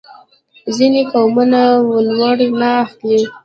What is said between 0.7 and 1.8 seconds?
ځینې قومونه